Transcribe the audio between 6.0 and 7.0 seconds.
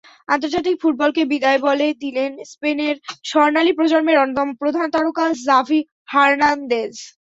Hernandez.